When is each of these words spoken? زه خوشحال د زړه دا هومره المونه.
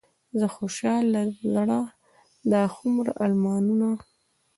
زه 0.39 0.47
خوشحال 0.55 1.05
د 1.15 1.17
زړه 1.53 1.79
دا 2.51 2.61
هومره 2.75 3.11
المونه. 3.25 3.89